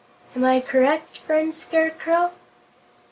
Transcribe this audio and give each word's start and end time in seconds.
Am 0.35 0.43
I 0.45 0.61
correct, 0.61 1.19
friend 1.19 1.53
Scarecrow?" 1.53 2.31